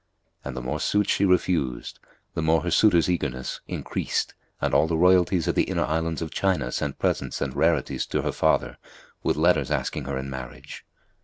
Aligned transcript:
And 0.43 0.57
the 0.57 0.63
more 0.63 0.79
suits 0.79 1.11
she 1.11 1.25
refused, 1.25 1.99
the 2.33 2.41
more 2.41 2.63
her 2.63 2.71
suitors' 2.71 3.07
eagerness 3.07 3.61
increased 3.67 4.33
and 4.59 4.73
all 4.73 4.87
the 4.87 4.97
Royalties 4.97 5.47
of 5.47 5.53
the 5.53 5.65
Inner 5.65 5.85
Islands 5.85 6.23
of 6.23 6.31
China 6.31 6.71
sent 6.71 6.97
presents 6.97 7.39
and 7.39 7.55
rarities 7.55 8.07
to 8.07 8.23
her 8.23 8.31
father 8.31 8.77
with 9.21 9.37
letters 9.37 9.69
asking 9.69 10.05
her 10.05 10.17
in 10.17 10.27
marriage. 10.27 10.83